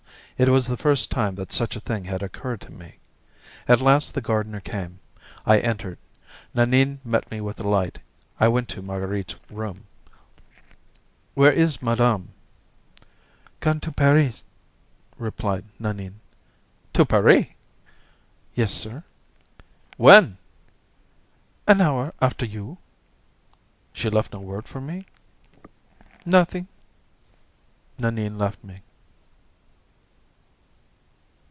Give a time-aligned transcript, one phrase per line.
[0.37, 2.95] It was the first time that such a thing had occurred to me.
[3.67, 4.97] At last the gardener came.
[5.45, 5.99] I entered.
[6.55, 7.99] Nanine met me with a light.
[8.39, 9.83] I went to Marguerite's room.
[11.35, 12.29] "Where is madame?"
[13.59, 14.43] "Gone to Paris,"
[15.19, 16.19] replied Nanine.
[16.93, 17.45] "To Paris!"
[18.55, 19.03] "Yes, sir."
[19.97, 20.39] "When?"
[21.67, 22.79] "An hour after you."
[23.93, 25.05] "She left no word for me?"
[26.25, 26.67] "Nothing."
[27.99, 28.81] Nanine left me.